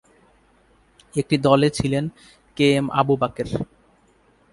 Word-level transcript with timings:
একটি 1.13 1.35
দলে 1.37 1.69
ছিলেন 1.69 2.05
কে 2.57 2.67
এম 2.75 2.85
আবু 2.99 3.13
বাকের। 3.21 3.49